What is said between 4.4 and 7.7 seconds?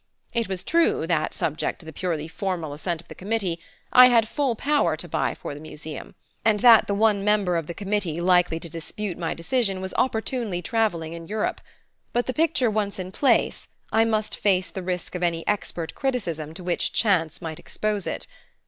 power to buy for the Museum, and that the one member of